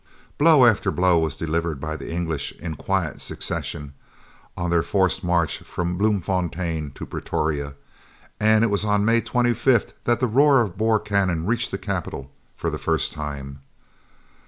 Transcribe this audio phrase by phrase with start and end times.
[0.39, 3.93] Blow after blow was delivered by the English in quiet succession
[4.57, 7.75] on their forced march from Bloemfontein to Pretoria,
[8.39, 12.31] and it was on May 25th that the roar of Boer cannon reached the capital
[12.57, 13.59] for the first time.